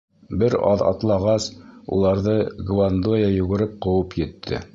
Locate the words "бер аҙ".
0.43-0.81